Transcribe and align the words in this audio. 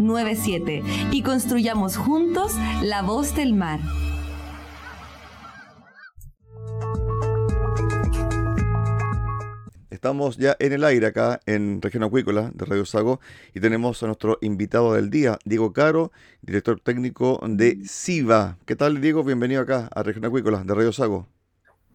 97 0.00 0.82
y 1.10 1.22
construyamos 1.22 1.96
juntos 1.96 2.54
la 2.82 3.02
voz 3.02 3.34
del 3.34 3.54
mar. 3.54 3.80
Estamos 9.90 10.36
ya 10.36 10.56
en 10.60 10.72
el 10.72 10.84
aire 10.84 11.08
acá 11.08 11.40
en 11.44 11.82
Región 11.82 12.04
Acuícola 12.04 12.52
de 12.54 12.64
Radio 12.64 12.84
Sago 12.84 13.20
y 13.52 13.58
tenemos 13.58 14.00
a 14.02 14.06
nuestro 14.06 14.38
invitado 14.42 14.94
del 14.94 15.10
día, 15.10 15.38
Diego 15.44 15.72
Caro, 15.72 16.12
director 16.40 16.78
técnico 16.78 17.40
de 17.48 17.80
SIVA. 17.84 18.58
¿Qué 18.64 18.76
tal, 18.76 19.00
Diego? 19.00 19.24
Bienvenido 19.24 19.60
acá 19.60 19.88
a 19.92 20.04
Región 20.04 20.24
Acuícola 20.24 20.62
de 20.62 20.72
Radio 20.72 20.92
Sago. 20.92 21.26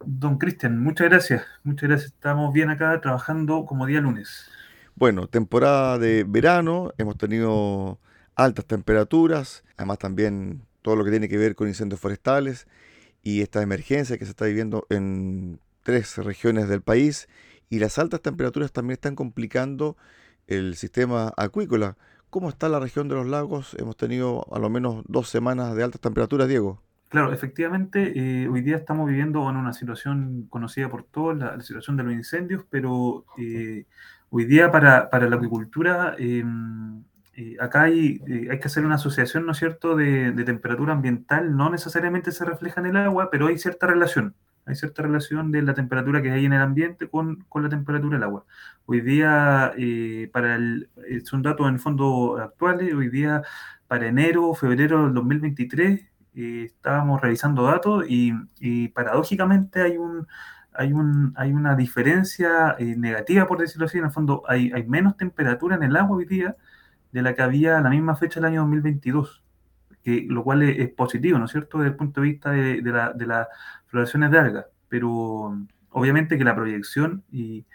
Don 0.06 0.38
Cristian, 0.38 0.84
muchas 0.84 1.08
gracias. 1.08 1.46
Muchas 1.64 1.88
gracias. 1.88 2.12
Estamos 2.12 2.54
bien 2.54 2.70
acá 2.70 3.00
trabajando 3.00 3.66
como 3.66 3.86
día 3.86 4.02
lunes. 4.02 4.50
Bueno, 4.96 5.28
temporada 5.28 5.98
de 5.98 6.24
verano, 6.24 6.92
hemos 6.98 7.18
tenido 7.18 8.00
altas 8.36 8.66
temperaturas, 8.66 9.64
además 9.76 9.98
también 9.98 10.62
todo 10.82 10.96
lo 10.96 11.04
que 11.04 11.12
tiene 11.12 11.28
que 11.28 11.38
ver 11.38 11.56
con 11.56 11.68
incendios 11.68 12.00
forestales 12.00 12.68
y 13.24 13.42
esta 13.42 13.62
emergencia 13.64 14.18
que 14.18 14.26
se 14.26 14.32
está 14.32 14.46
viviendo 14.46 14.86
en 14.90 15.60
tres 15.82 16.18
regiones 16.18 16.70
del 16.70 16.82
país 16.82 17.28
y 17.70 17.80
las 17.80 17.98
altas 17.98 18.22
temperaturas 18.22 18.72
también 18.72 18.94
están 18.94 19.16
complicando 19.16 19.98
el 20.48 20.76
sistema 20.76 21.34
acuícola. 21.38 21.98
¿Cómo 22.30 22.50
está 22.50 22.70
la 22.70 22.80
región 22.80 23.08
de 23.08 23.16
los 23.16 23.28
lagos? 23.28 23.76
Hemos 23.80 23.98
tenido 23.98 24.46
a 24.54 24.60
lo 24.60 24.70
menos 24.70 25.04
dos 25.08 25.30
semanas 25.30 25.76
de 25.76 25.84
altas 25.84 26.02
temperaturas, 26.02 26.48
Diego. 26.48 26.82
Claro, 27.10 27.32
efectivamente, 27.32 28.14
eh, 28.16 28.48
hoy 28.48 28.62
día 28.62 28.76
estamos 28.76 29.08
viviendo 29.08 29.48
en 29.48 29.56
una 29.56 29.72
situación 29.74 30.48
conocida 30.50 30.90
por 30.90 31.04
todos, 31.04 31.38
la, 31.38 31.62
situación 31.62 31.96
de 31.96 32.04
los 32.04 32.14
incendios, 32.14 32.66
pero 32.72 33.26
eh, 33.38 33.86
Hoy 34.36 34.46
día 34.46 34.72
para, 34.72 35.10
la 35.12 35.36
acuicultura, 35.36 36.16
em, 36.18 37.04
eh, 37.36 37.56
acá 37.60 37.84
hay, 37.84 38.20
eh, 38.26 38.48
hay 38.50 38.60
que 38.60 38.66
hacer 38.66 38.84
una 38.84 38.96
asociación, 38.96 39.46
¿no 39.46 39.52
es 39.52 39.60
cierto?, 39.60 39.96
de, 39.96 40.32
temperatura 40.44 40.94
ambiental. 40.94 41.56
No 41.56 41.70
necesariamente 41.70 42.32
se 42.32 42.44
refleja 42.44 42.82
en 42.82 42.88
el 42.88 42.98
agua, 42.98 43.30
pero 43.30 43.46
hay 43.46 43.60
cierta 43.60 43.86
relación. 43.86 44.34
Hay 44.66 44.74
cierta 44.76 45.04
relación 45.04 45.52
de 45.52 45.62
la 45.62 45.76
temperatura 45.76 46.24
que 46.24 46.32
hay 46.32 46.46
en 46.46 46.54
el 46.54 46.62
ambiente 46.62 47.08
con, 47.08 47.46
la 47.54 47.70
temperatura 47.70 48.18
del 48.18 48.24
agua. 48.24 48.44
Hoy 48.88 49.02
día, 49.02 49.72
eh, 49.78 50.32
para 50.34 50.56
el, 50.56 50.90
son 51.26 51.44
datos 51.44 51.68
en 51.68 51.76
el 51.76 51.80
fondo 51.80 52.40
actuales, 52.42 52.92
hoy 52.96 53.10
día 53.10 53.44
para 53.88 54.08
enero, 54.08 54.52
febrero 54.56 55.04
del 55.04 55.14
2023, 55.14 56.10
estábamos 56.34 57.22
revisando 57.22 57.62
datos 57.66 58.06
y 58.08 58.88
paradójicamente 58.96 59.84
hay 59.84 59.98
un 59.98 60.26
hay, 60.76 60.94
un, 60.94 61.34
hay 61.36 61.52
una 61.52 61.76
diferencia 61.76 62.76
eh, 62.80 62.96
negativa, 62.98 63.48
por 63.48 63.60
decirlo 63.60 63.86
así. 63.86 63.98
En 63.98 64.06
el 64.06 64.12
fondo, 64.12 64.44
hay, 64.48 64.72
hay, 64.74 64.86
menos 64.86 65.18
temperatura 65.18 65.76
en 65.76 65.84
el 65.84 65.96
agua 65.96 66.18
hoy 66.18 66.26
día 66.26 66.56
de 67.12 67.22
la 67.22 67.36
que 67.36 67.42
había 67.42 67.78
a 67.78 67.82
la 67.82 67.90
misma 67.90 68.16
fecha 68.16 68.40
del 68.40 68.46
año 68.46 68.62
2022, 68.62 69.44
que, 70.04 70.26
lo 70.28 70.44
cual 70.44 70.64
es, 70.64 70.90
positivo, 70.90 71.38
¿no 71.40 71.46
es 71.46 71.52
cierto?, 71.52 71.78
desde 71.78 71.92
el 71.92 71.96
punto 71.96 72.22
de 72.22 72.28
vista 72.28 72.52
de, 72.52 72.82
de, 72.82 72.92
la, 72.92 73.14
de 73.14 73.28
las 73.28 73.48
floraciones 73.88 74.32
de 74.32 74.40
algas. 74.40 74.66
Pero 74.90 75.58
obviamente 75.90 76.38
que 76.38 76.44
la 76.44 76.56
proyección 76.56 77.24
y, 77.32 77.66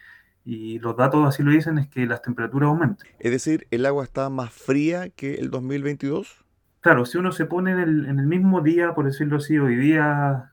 y 0.45 0.79
los 0.79 0.97
datos 0.97 1.27
así 1.27 1.43
lo 1.43 1.51
dicen 1.51 1.79
es 1.79 1.89
que 1.89 2.07
las 2.07 2.23
temperaturas 2.23 2.69
aumentan. 2.69 3.07
Es 3.19 3.31
decir, 3.31 3.67
¿el 3.71 3.87
agua 3.87 4.05
está 4.05 4.29
más 4.31 4.51
fría 4.51 5.11
que 5.11 5.35
el 5.35 5.51
2022? 5.51 6.45
Claro, 6.81 7.05
si 7.05 7.19
uno 7.19 7.33
se 7.33 7.45
pone 7.45 7.73
en 7.73 7.79
el, 7.79 8.07
en 8.07 8.19
el 8.19 8.27
mismo 8.27 8.61
día, 8.61 8.95
por 8.95 9.05
decirlo 9.05 9.37
así, 9.37 9.59
hoy 9.59 9.77
día... 9.77 10.53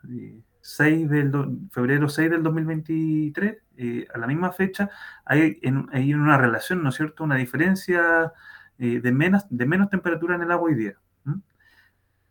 6 0.65 1.09
del 1.09 1.31
febrero 1.69 2.09
6 2.09 2.31
del 2.31 2.41
2023, 2.41 3.57
eh, 3.77 4.07
a 4.11 4.17
la 4.17 4.25
misma 4.25 4.51
fecha, 4.51 4.89
hay, 5.23 5.59
en, 5.61 5.87
hay, 5.91 6.11
una 6.11 6.39
relación, 6.39 6.81
¿no 6.81 6.89
es 6.89 6.95
cierto? 6.95 7.23
Una 7.23 7.35
diferencia 7.35 8.33
eh, 8.79 8.99
de, 8.99 9.11
menos, 9.11 9.45
de 9.51 9.65
menos 9.67 9.91
temperatura 9.91 10.33
en 10.33 10.41
el 10.41 10.51
agua 10.51 10.69
hoy 10.69 10.75
día. 10.75 10.95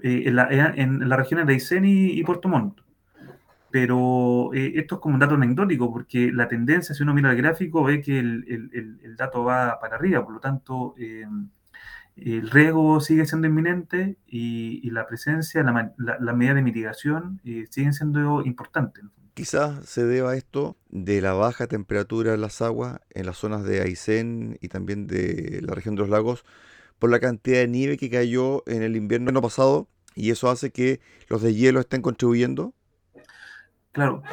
Eh, 0.01 0.25
en, 0.27 0.35
la, 0.35 0.49
en, 0.51 1.09
las 1.09 1.17
regiones 1.17 1.47
de 1.47 1.53
Aysén 1.53 1.85
y, 1.85 2.25
Puerto 2.25 2.49
Montt. 2.49 2.81
Pero 3.71 4.51
esto 4.53 4.97
es 4.97 5.01
como 5.01 5.15
un 5.15 5.21
dato 5.21 5.35
anecdótico, 5.37 5.93
porque 5.93 6.33
la 6.33 6.49
tendencia, 6.49 6.95
si 6.95 7.05
uno 7.05 7.15
mira 7.15 7.31
el 7.31 7.37
gráfico, 7.37 7.85
ve 7.85 8.01
que 8.01 8.19
el, 8.19 8.45
el, 8.49 9.01
el 9.03 9.17
dato 9.17 9.45
va 9.45 9.79
para 9.81 9.97
arriba, 9.97 10.25
por 10.25 10.35
lo 10.35 10.41
tanto, 10.41 10.95
el 12.17 12.51
riesgo 12.51 13.01
sigue 13.01 13.27
siendo 13.27 13.49
inminente 13.49 14.17
y, 14.27 14.89
la 14.91 15.07
presencia, 15.07 15.63
la, 15.63 15.95
la, 15.97 16.33
medida 16.33 16.55
de 16.55 16.63
mitigación 16.63 17.41
eh, 17.45 17.67
siguen 17.71 17.93
siendo 17.93 18.43
importantes. 18.45 19.05
Quizás 19.35 19.85
se 19.87 20.05
deba 20.05 20.31
a 20.31 20.37
esto 20.37 20.77
de 20.91 21.21
la 21.21 21.33
baja 21.33 21.67
temperatura 21.67 22.31
de 22.33 22.39
las 22.39 22.63
aguas 22.63 23.01
en 23.11 23.27
las 23.27 23.39
zonas 23.39 23.65
de 23.65 23.81
Aysén 23.81 24.59
y 24.61 24.69
también 24.69 25.09
de 25.09 25.61
la 25.63 25.75
región 25.75 25.97
de 25.97 26.03
los 26.03 26.09
lagos 26.09 26.45
por 27.01 27.11
la 27.11 27.19
cantidad 27.19 27.59
de 27.59 27.69
nieve 27.69 27.97
que 27.97 28.11
cayó 28.11 28.63
en 28.69 28.83
el 28.83 28.95
invierno 28.95 29.43
pasado 29.43 29.89
y 30.15 30.31
eso 30.31 30.49
hace 30.49 30.71
que 30.71 31.01
los 31.29 31.43
de 31.43 31.55
hielo 31.55 31.81
estén 31.81 32.01
contribuyendo. 32.01 32.75
Claro, 33.95 34.25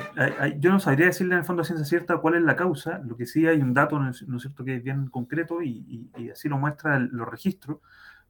yo 0.58 0.72
no 0.72 0.80
sabría 0.80 1.06
decirle 1.06 1.36
en 1.36 1.42
el 1.42 1.46
fondo 1.46 1.62
a 1.62 1.66
ciencia 1.66 1.86
cierta 1.86 2.18
cuál 2.18 2.34
es 2.34 2.42
la 2.42 2.56
causa, 2.56 2.98
lo 3.06 3.16
que 3.16 3.28
sí 3.28 3.46
hay 3.46 3.62
un 3.62 3.76
dato, 3.76 4.00
¿no 4.00 4.10
es 4.10 4.26
cierto?, 4.40 4.66
que 4.66 4.78
es 4.78 4.84
bien 4.84 5.06
concreto 5.06 5.62
y, 5.62 6.10
así 6.34 6.50
lo 6.50 6.58
muestra 6.58 6.98
los 6.98 7.30
registros, 7.30 7.78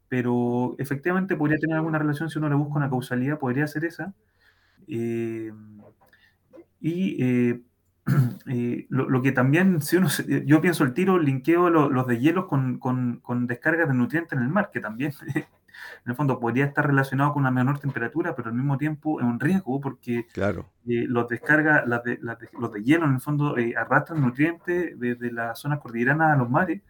pero 0.09 0.75
efectivamente 0.77 1.37
podría 1.37 1.57
tener 1.57 1.77
alguna 1.77 1.99
relación 1.99 2.29
si 2.29 2.37
uno 2.37 2.49
le 2.49 2.55
busca 2.55 2.75
una 2.75 2.89
causalidad, 2.89 3.39
podría 3.39 3.65
ser 3.67 3.85
esa. 3.85 4.13
Eh, 4.89 5.53
y 6.81 7.23
eh, 7.23 7.61
eh, 8.47 8.87
lo, 8.89 9.21
que 9.21 9.31
también, 9.31 9.81
si 9.81 9.95
uno, 9.95 10.09
yo 10.45 10.59
pienso 10.59 10.83
el 10.83 10.93
tiro, 10.93 11.17
linkeo 11.17 11.69
los 11.69 12.07
de 12.07 12.19
hielos 12.19 12.47
con, 12.47 12.77
con, 12.77 13.21
con 13.21 13.47
descargas 13.47 13.87
de 13.87 13.93
nutrientes 13.93 14.33
en 14.37 14.43
el 14.43 14.49
mar, 14.49 14.69
que 14.73 14.81
también 14.81 15.13
en 16.05 16.11
el 16.11 16.15
fondo 16.15 16.39
podría 16.39 16.65
estar 16.65 16.85
relacionado 16.85 17.33
con 17.33 17.41
una 17.41 17.51
menor 17.51 17.79
temperatura, 17.79 18.35
pero 18.35 18.49
al 18.49 18.55
mismo 18.55 18.77
tiempo 18.77 19.19
es 19.19 19.25
un 19.25 19.39
riesgo 19.39 19.79
porque 19.79 20.27
claro. 20.33 20.69
Eh, 20.87 21.05
los 21.07 21.27
descarga, 21.27 21.83
las 21.85 22.03
de, 22.03 22.19
los 22.19 22.71
de 22.71 22.83
hielo 22.83 23.05
en 23.05 23.15
el 23.15 23.21
fondo 23.21 23.57
eh, 23.57 23.75
arrastran 23.75 24.21
nutrientes 24.21 24.99
desde 24.99 25.31
las 25.31 25.59
zonas 25.59 25.79
cordilleranas 25.79 26.33
a 26.33 26.37
los 26.37 26.49
mares, 26.49 26.81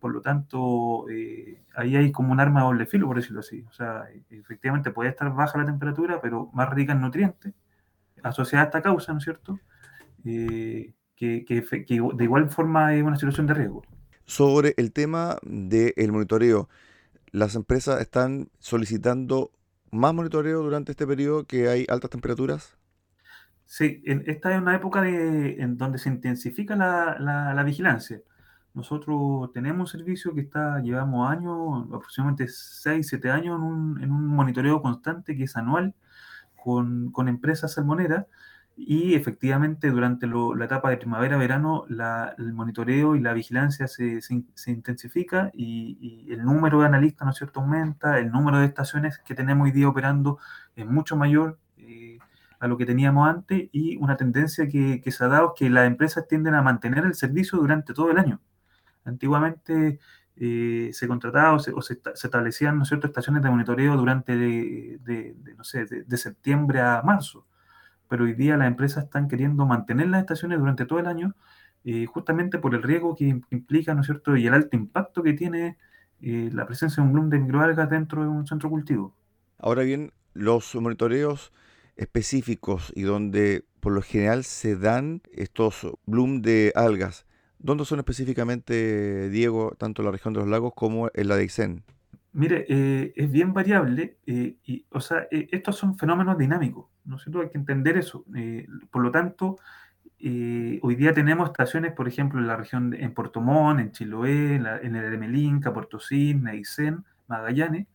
por 0.00 0.12
lo 0.12 0.20
tanto 0.20 1.08
eh, 1.10 1.62
ahí 1.74 1.96
hay 1.96 2.12
como 2.12 2.32
un 2.32 2.40
arma 2.40 2.60
de 2.60 2.66
doble 2.66 2.86
filo, 2.86 3.06
por 3.06 3.16
decirlo 3.16 3.40
así. 3.40 3.64
O 3.68 3.72
sea, 3.72 4.04
efectivamente 4.30 4.90
puede 4.90 5.10
estar 5.10 5.32
baja 5.34 5.58
la 5.58 5.64
temperatura, 5.64 6.20
pero 6.20 6.50
más 6.52 6.70
rica 6.70 6.92
en 6.92 7.00
nutrientes, 7.00 7.52
asociada 8.22 8.64
a 8.64 8.66
esta 8.66 8.82
causa, 8.82 9.12
¿no 9.12 9.18
es 9.18 9.24
cierto? 9.24 9.58
que, 10.22 11.44
que, 11.44 11.84
que 11.84 12.00
de 12.14 12.24
igual 12.24 12.50
forma 12.50 12.94
es 12.94 13.02
una 13.02 13.16
situación 13.16 13.46
de 13.46 13.54
riesgo. 13.54 13.82
Sobre 14.24 14.74
el 14.76 14.92
tema 14.92 15.38
del 15.42 16.12
monitoreo, 16.12 16.68
las 17.32 17.54
empresas 17.54 18.00
están 18.00 18.48
solicitando 18.58 19.52
más 19.90 20.14
monitoreo 20.14 20.62
durante 20.62 20.92
este 20.92 21.06
periodo 21.06 21.44
que 21.44 21.68
hay 21.68 21.86
altas 21.88 22.10
temperaturas? 22.10 22.76
Sí, 23.66 24.02
esta 24.04 24.54
es 24.54 24.62
una 24.62 24.74
época 24.74 25.06
en 25.06 25.76
donde 25.76 25.98
se 25.98 26.08
intensifica 26.08 26.74
la, 26.76 27.62
vigilancia. 27.64 28.22
Nosotros 28.74 29.52
tenemos 29.52 29.92
un 29.92 29.98
servicio 29.98 30.34
que 30.34 30.42
está, 30.42 30.80
llevamos 30.80 31.30
años, 31.30 31.84
aproximadamente 31.92 32.48
6, 32.48 33.06
7 33.06 33.30
años 33.30 33.58
en 33.58 33.62
un, 33.62 34.02
en 34.02 34.10
un 34.10 34.26
monitoreo 34.26 34.80
constante 34.80 35.36
que 35.36 35.44
es 35.44 35.56
anual 35.56 35.94
con 36.62 37.28
empresas 37.28 37.72
salmoneras 37.74 38.26
y 38.80 39.14
efectivamente 39.16 39.90
durante 39.90 40.28
la 40.28 40.64
etapa 40.64 40.90
de 40.90 40.98
primavera-verano 40.98 41.86
el 42.38 42.52
monitoreo 42.52 43.16
y 43.16 43.20
la 43.20 43.32
vigilancia 43.32 43.88
se, 43.88 44.20
se, 44.22 44.70
intensifica 44.70 45.50
y, 45.52 46.28
el 46.30 46.44
número 46.44 46.80
de 46.80 46.86
analistas, 46.86 47.26
¿no 47.26 47.32
es 47.32 47.38
cierto?, 47.38 47.60
aumenta, 47.60 48.20
el 48.20 48.30
número 48.30 48.58
de 48.60 48.66
estaciones 48.66 49.18
que 49.18 49.34
tenemos 49.34 49.64
hoy 49.64 49.72
día 49.72 49.88
operando 49.88 50.38
es 50.76 50.86
mucho 50.86 51.16
mayor 51.16 51.58
eh, 51.78 52.18
a 52.60 52.68
lo 52.68 52.76
que 52.76 52.86
teníamos 52.86 53.28
antes 53.28 53.68
y 53.72 53.96
una 53.96 54.16
tendencia 54.16 54.68
que, 54.68 55.00
que, 55.00 55.10
se 55.10 55.24
ha 55.24 55.28
dado 55.28 55.54
es 55.54 55.58
que 55.58 55.70
las 55.70 55.86
empresas 55.88 56.28
tienden 56.28 56.54
a 56.54 56.62
mantener 56.62 57.04
el 57.04 57.14
servicio 57.14 57.58
durante 57.58 57.94
todo 57.94 58.12
el 58.12 58.18
año. 58.18 58.40
Antiguamente 59.04 59.98
eh, 60.36 60.90
se 60.92 61.08
contrataba 61.08 61.54
o, 61.54 61.58
se, 61.58 62.00
establecían, 62.14 62.76
¿no 62.76 62.84
es 62.84 62.88
cierto?, 62.90 63.08
estaciones 63.08 63.42
de 63.42 63.50
monitoreo 63.50 63.96
durante, 63.96 64.36
de, 64.36 65.36
no 65.56 65.64
sé, 65.64 65.84
de 65.86 66.16
septiembre 66.16 66.80
a 66.80 67.02
marzo 67.02 67.44
pero 68.08 68.24
hoy 68.24 68.34
día 68.34 68.56
las 68.56 68.68
empresas 68.68 69.04
están 69.04 69.28
queriendo 69.28 69.66
mantener 69.66 70.08
las 70.08 70.20
estaciones 70.20 70.58
durante 70.58 70.86
todo 70.86 70.98
el 70.98 71.06
año, 71.06 71.34
eh, 71.84 72.06
justamente 72.06 72.58
por 72.58 72.74
el 72.74 72.82
riesgo 72.82 73.14
que 73.14 73.40
implica, 73.50 73.94
¿no 73.94 74.00
es 74.00 74.06
cierto?, 74.06 74.36
y 74.36 74.46
el 74.46 74.54
alto 74.54 74.76
impacto 74.76 75.22
que 75.22 75.32
tiene 75.32 75.78
eh, 76.20 76.50
la 76.52 76.66
presencia 76.66 77.02
de 77.02 77.06
un 77.06 77.12
bloom 77.12 77.30
de 77.30 77.38
microalgas 77.38 77.88
dentro 77.88 78.22
de 78.22 78.28
un 78.28 78.46
centro 78.46 78.68
cultivo. 78.68 79.14
Ahora 79.58 79.82
bien, 79.82 80.12
los 80.34 80.74
monitoreos 80.74 81.52
específicos 81.96 82.92
y 82.94 83.02
donde 83.02 83.64
por 83.80 83.92
lo 83.92 84.02
general 84.02 84.44
se 84.44 84.76
dan 84.76 85.22
estos 85.32 85.86
bloom 86.06 86.42
de 86.42 86.72
algas, 86.74 87.26
¿dónde 87.58 87.84
son 87.84 87.98
específicamente, 87.98 89.30
Diego, 89.30 89.74
tanto 89.78 90.02
en 90.02 90.06
la 90.06 90.12
región 90.12 90.34
de 90.34 90.40
los 90.40 90.48
lagos 90.48 90.72
como 90.74 91.10
en 91.14 91.28
la 91.28 91.36
de 91.36 91.44
Ixén? 91.44 91.84
Mire, 92.32 92.66
eh, 92.68 93.12
es 93.16 93.30
bien 93.32 93.52
variable, 93.52 94.18
y, 94.26 94.84
o 94.90 95.00
sea, 95.00 95.26
estos 95.30 95.76
son 95.76 95.96
fenómenos 95.96 96.38
dinámicos. 96.38 96.86
¿No 97.08 97.16
es 97.16 97.22
cierto? 97.22 97.40
Hay 97.40 97.50
que 97.50 97.58
entender 97.58 97.96
eso. 97.96 98.24
Eh, 98.36 98.66
por 98.90 99.02
lo 99.02 99.10
tanto, 99.10 99.56
eh, 100.20 100.78
hoy 100.82 100.94
día 100.94 101.12
tenemos 101.14 101.48
estaciones, 101.48 101.92
por 101.92 102.06
ejemplo, 102.06 102.38
en 102.38 102.46
la 102.46 102.56
región, 102.56 102.90
de, 102.90 103.02
en 103.02 103.14
Puerto 103.14 103.40
Montt, 103.40 103.80
en 103.80 103.92
Chiloé, 103.92 104.56
en, 104.56 104.96
el 104.96 105.10
de 105.10 105.18
Melinca, 105.18 105.72
Puerto 105.72 105.98
Cisne, 105.98 106.50
Aysén, 106.50 107.04
Magallanes, 107.26 107.86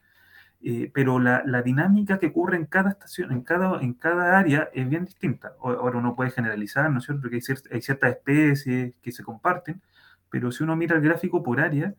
eh, 0.64 0.90
pero 0.94 1.20
la, 1.20 1.44
dinámica 1.62 2.20
que 2.20 2.28
ocurre 2.28 2.58
en 2.58 2.66
cada 2.66 2.92
estación, 2.92 3.32
en 3.32 3.42
cada, 3.42 3.82
en 3.82 3.94
cada 3.94 4.38
área, 4.38 4.70
es 4.74 4.90
bien 4.90 5.06
distinta. 5.06 5.54
Ahora 5.62 5.98
uno 5.98 6.16
puede 6.16 6.32
generalizar, 6.32 6.90
¿no 6.92 7.00
es 7.00 7.06
cierto? 7.06 7.30
Que 7.30 7.36
hay, 7.72 7.82
ciertas 7.82 8.12
especies 8.12 8.94
que 9.02 9.12
se 9.12 9.24
comparten, 9.24 9.82
pero 10.30 10.52
si 10.52 10.64
uno 10.64 10.76
mira 10.76 10.96
el 10.96 11.02
gráfico 11.02 11.44
por 11.44 11.60
área, 11.60 11.94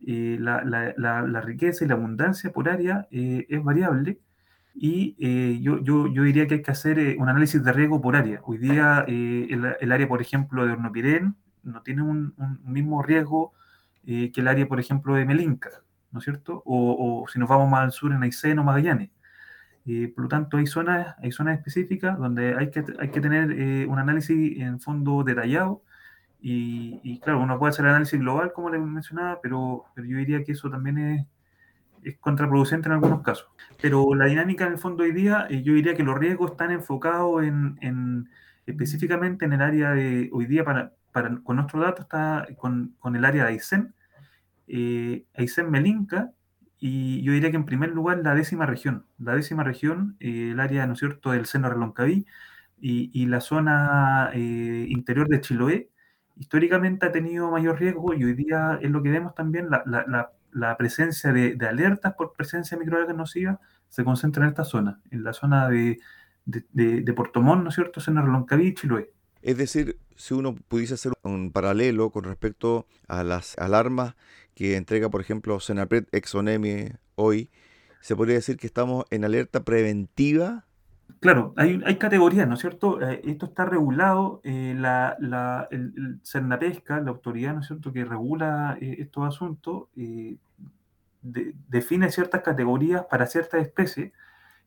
la, 0.00 0.62
la, 0.64 1.40
riqueza 1.40 1.84
y 1.84 1.88
la 1.88 1.94
abundancia 1.94 2.52
por 2.52 2.68
área 2.68 3.08
es 3.10 3.62
variable 3.64 4.20
y 4.80 5.16
eh, 5.18 5.58
yo, 5.60 5.82
yo, 5.82 6.06
yo, 6.06 6.22
diría 6.22 6.46
que 6.46 6.54
hay 6.54 6.62
que 6.62 6.70
hacer 6.70 7.00
eh, 7.00 7.16
un 7.18 7.28
análisis 7.28 7.62
de 7.64 7.72
riesgo 7.72 8.00
por 8.00 8.14
área. 8.14 8.40
Hoy 8.44 8.58
día 8.58 9.04
eh, 9.08 9.48
el, 9.50 9.92
área, 9.92 10.06
por 10.06 10.22
ejemplo, 10.22 10.64
de 10.64 10.72
Hornopirén 10.72 11.34
no 11.64 11.82
tiene 11.82 12.02
un, 12.02 12.32
mismo 12.64 13.02
riesgo 13.02 13.52
que 14.04 14.32
el 14.36 14.48
área, 14.48 14.66
por 14.66 14.80
ejemplo, 14.80 15.14
de 15.16 15.26
Melinca, 15.26 15.68
¿no 16.12 16.20
es 16.20 16.24
cierto? 16.24 16.62
O, 16.64 17.26
si 17.30 17.38
nos 17.38 17.48
vamos 17.48 17.68
más 17.68 17.82
al 17.82 17.92
sur 17.92 18.12
en 18.12 18.22
Aysén 18.22 18.58
o 18.58 18.64
Magallanes. 18.64 19.10
por 20.14 20.24
lo 20.24 20.28
tanto, 20.28 20.56
hay 20.56 20.66
zonas, 20.66 21.14
hay 21.18 21.30
zonas 21.30 21.58
específicas 21.58 22.16
donde 22.16 22.54
hay 22.56 22.70
que, 22.70 22.84
hay 23.00 23.10
que 23.10 23.20
tener 23.20 23.86
un 23.86 23.98
análisis 23.98 24.58
en 24.60 24.80
fondo 24.80 25.24
detallado 25.24 25.82
y, 26.40 27.00
y, 27.02 27.18
claro, 27.20 27.42
uno 27.42 27.58
puede 27.58 27.70
hacer 27.70 27.84
el 27.84 27.90
análisis 27.90 28.18
global, 28.18 28.52
como 28.54 28.70
les 28.70 28.80
mencionaba, 28.80 29.40
pero, 29.42 29.84
pero 29.94 30.06
yo 30.06 30.16
diría 30.16 30.42
que 30.42 30.52
eso 30.52 30.70
también 30.70 30.98
es, 30.98 31.26
es 32.02 32.18
contraproducente 32.18 32.88
en 32.88 32.94
algunos 32.94 33.22
casos. 33.22 33.48
Pero 33.80 34.14
la 34.14 34.26
dinámica 34.26 34.66
en 34.66 34.72
el 34.72 34.78
fondo 34.78 35.04
hoy 35.04 35.12
día, 35.12 35.46
eh, 35.50 35.62
yo 35.62 35.74
diría 35.74 35.94
que 35.94 36.02
los 36.02 36.18
riesgos 36.18 36.52
están 36.52 36.70
enfocados 36.70 37.44
en, 37.44 38.28
específicamente 38.66 39.44
en 39.44 39.52
el 39.54 39.62
área 39.62 39.92
de, 39.92 40.28
hoy 40.32 40.46
día 40.46 40.64
para, 40.64 40.92
con 41.42 41.56
nuestro 41.56 41.80
dato 41.80 42.02
está 42.02 42.46
con, 42.56 42.94
el 43.14 43.24
área 43.24 43.44
de 43.44 43.50
Aysén, 43.50 43.94
eh, 44.66 45.24
Aysén 45.34 45.70
Melinca, 45.70 46.32
y 46.80 47.22
yo 47.22 47.32
diría 47.32 47.50
que 47.50 47.56
en 47.56 47.64
primer 47.64 47.90
lugar 47.90 48.18
la 48.22 48.34
décima 48.34 48.66
región, 48.66 49.06
la 49.18 49.34
décima 49.34 49.64
región, 49.64 50.16
eh, 50.20 50.50
el 50.52 50.60
área, 50.60 50.86
¿no 50.86 50.92
es 50.92 51.00
cierto?, 51.00 51.32
del 51.32 51.46
seno 51.46 51.68
Reloncaví 51.68 52.26
y, 52.80 53.10
y 53.12 53.26
la 53.26 53.40
zona 53.40 54.30
eh, 54.34 54.86
interior 54.88 55.28
de 55.28 55.40
Chiloé, 55.40 55.90
históricamente 56.36 57.06
ha 57.06 57.12
tenido 57.12 57.50
mayor 57.50 57.80
riesgo 57.80 58.14
y 58.14 58.24
hoy 58.24 58.34
día 58.34 58.78
es 58.80 58.90
lo 58.90 59.02
que 59.02 59.10
vemos 59.10 59.34
también, 59.34 59.68
la 59.70 60.30
presencia 60.76 61.32
de, 61.32 61.56
alertas 61.68 62.14
por 62.14 62.32
presencia 62.32 62.76
de 62.76 62.84
microalgas 62.84 63.16
nocivas 63.16 63.58
se 63.88 64.04
concentra 64.04 64.44
en 64.44 64.50
esta 64.50 64.64
zona, 64.64 65.00
en 65.10 65.24
la 65.24 65.32
zona 65.32 65.68
de, 65.68 65.98
de, 66.44 67.02
de, 67.02 67.12
Portomón, 67.12 67.62
¿no 67.62 67.70
es 67.70 67.74
cierto?, 67.74 68.00
en 68.06 68.16
Reloncaví 68.16 68.68
y 68.68 68.74
Chiloé. 68.74 69.12
Es 69.42 69.56
decir, 69.56 69.98
si 70.16 70.34
uno 70.34 70.54
pudiese 70.54 70.94
hacer 70.94 71.12
un 71.22 71.52
paralelo 71.52 72.10
con 72.10 72.24
respecto 72.24 72.86
a 73.06 73.22
las 73.22 73.56
alarmas 73.58 74.14
que 74.54 74.76
entrega, 74.76 75.08
por 75.08 75.20
ejemplo, 75.20 75.60
Senapred 75.60 76.06
Exonemi 76.12 76.90
hoy, 77.14 77.50
se 78.00 78.16
podría 78.16 78.36
decir 78.36 78.56
que 78.56 78.66
estamos 78.66 79.04
en 79.10 79.24
alerta 79.24 79.64
preventiva 79.64 80.67
Claro, 81.20 81.52
hay, 81.56 81.80
hay 81.84 81.96
categorías, 81.96 82.46
¿no 82.46 82.54
es 82.54 82.60
cierto? 82.60 83.02
Eh, 83.02 83.22
esto 83.24 83.46
está 83.46 83.64
regulado, 83.64 84.40
eh, 84.44 84.74
la, 84.76 85.16
la, 85.18 85.66
el, 85.72 85.92
el 85.96 86.20
Cernapesca, 86.22 87.00
la 87.00 87.10
autoridad, 87.10 87.54
¿no 87.54 87.60
es 87.60 87.66
cierto?, 87.66 87.92
que 87.92 88.04
regula 88.04 88.78
eh, 88.80 88.96
estos 89.00 89.26
asuntos, 89.26 89.88
define 91.22 92.10
ciertas 92.10 92.42
categorías 92.42 93.04
para 93.10 93.26
ciertas 93.26 93.62
especies, 93.62 94.12